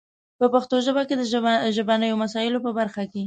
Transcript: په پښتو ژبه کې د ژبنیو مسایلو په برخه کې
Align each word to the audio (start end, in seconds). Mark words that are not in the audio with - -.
په 0.39 0.45
پښتو 0.53 0.75
ژبه 0.85 1.03
کې 1.07 1.15
د 1.17 1.23
ژبنیو 1.77 2.21
مسایلو 2.23 2.63
په 2.65 2.71
برخه 2.79 3.03
کې 3.11 3.19